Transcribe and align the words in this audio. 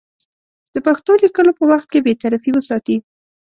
د 0.73 0.75
پېښو 0.85 1.13
لیکلو 1.23 1.51
په 1.59 1.63
وخت 1.71 1.87
کې 1.91 2.05
بېطرفي 2.05 2.49
وساتي. 2.53 2.95